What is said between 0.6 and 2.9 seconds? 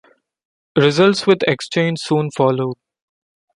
Results with exchange soon followed.